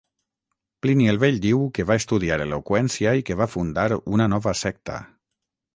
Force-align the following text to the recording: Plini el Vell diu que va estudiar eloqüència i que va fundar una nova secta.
Plini 0.85 1.09
el 1.11 1.19
Vell 1.23 1.37
diu 1.43 1.61
que 1.77 1.85
va 1.91 1.97
estudiar 2.03 2.39
eloqüència 2.47 3.15
i 3.21 3.27
que 3.29 3.39
va 3.45 3.51
fundar 3.57 3.87
una 4.17 4.33
nova 4.37 4.57
secta. 4.65 4.99